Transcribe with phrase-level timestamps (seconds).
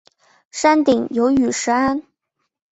[0.49, 2.01] 山顶有雨石庵。